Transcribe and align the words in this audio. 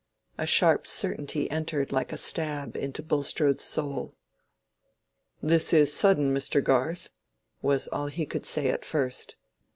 A 0.35 0.47
sharp 0.47 0.87
certainty 0.87 1.47
entered 1.51 1.91
like 1.91 2.11
a 2.11 2.17
stab 2.17 2.75
into 2.75 3.03
Bulstrode's 3.03 3.63
soul. 3.63 4.15
"This 5.43 5.73
is 5.73 5.93
sudden, 5.93 6.33
Mr. 6.33 6.63
Garth," 6.63 7.11
was 7.61 7.87
all 7.89 8.07
he 8.07 8.25
could 8.25 8.47
say 8.47 8.69
at 8.69 8.83
first. 8.83 9.35